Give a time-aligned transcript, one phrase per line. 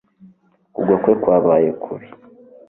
[0.73, 2.07] Kugwa kwe kwabaye kubi